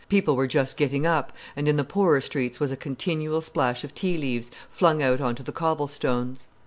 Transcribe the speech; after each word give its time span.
People 0.09 0.35
were 0.35 0.47
just 0.47 0.77
getting 0.77 1.05
up, 1.05 1.31
and 1.55 1.67
in 1.67 1.77
the 1.77 1.83
poorer 1.83 2.21
streets 2.21 2.59
was 2.59 2.71
a 2.71 2.75
continual 2.75 3.39
splash 3.39 3.83
of 3.83 3.93
tea 3.93 4.17
leaves, 4.17 4.49
flung 4.71 5.03
out 5.03 5.21
on 5.21 5.35
to 5.35 5.43
the 5.43 5.51
cobble 5.51 5.87
stones. 5.87 6.47